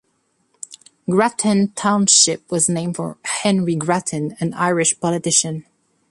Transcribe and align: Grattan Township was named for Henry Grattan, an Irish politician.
Grattan 1.07 1.73
Township 1.75 2.49
was 2.51 2.67
named 2.67 2.95
for 2.95 3.19
Henry 3.23 3.75
Grattan, 3.75 4.35
an 4.39 4.51
Irish 4.55 4.99
politician. 4.99 5.63